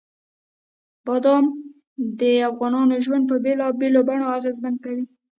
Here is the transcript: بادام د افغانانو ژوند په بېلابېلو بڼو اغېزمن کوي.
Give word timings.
بادام 1.05 1.45
د 2.19 2.21
افغانانو 2.51 2.95
ژوند 3.05 3.23
په 3.31 3.35
بېلابېلو 3.43 4.01
بڼو 4.07 4.25
اغېزمن 4.37 4.75
کوي. 4.83 5.05